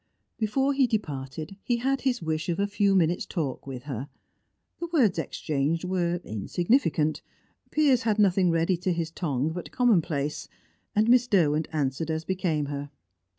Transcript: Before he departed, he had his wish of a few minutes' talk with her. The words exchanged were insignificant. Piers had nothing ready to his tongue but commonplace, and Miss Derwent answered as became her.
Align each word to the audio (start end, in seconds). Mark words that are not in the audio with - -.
Before 0.39 0.73
he 0.73 0.87
departed, 0.87 1.57
he 1.61 1.77
had 1.77 2.01
his 2.01 2.23
wish 2.23 2.49
of 2.49 2.59
a 2.59 2.65
few 2.65 2.95
minutes' 2.95 3.27
talk 3.27 3.67
with 3.67 3.83
her. 3.83 4.09
The 4.79 4.87
words 4.91 5.19
exchanged 5.19 5.83
were 5.83 6.19
insignificant. 6.23 7.21
Piers 7.69 8.01
had 8.01 8.17
nothing 8.17 8.49
ready 8.49 8.77
to 8.77 8.93
his 8.93 9.11
tongue 9.11 9.49
but 9.51 9.69
commonplace, 9.71 10.49
and 10.95 11.07
Miss 11.07 11.27
Derwent 11.27 11.67
answered 11.71 12.09
as 12.09 12.25
became 12.25 12.65
her. 12.65 12.89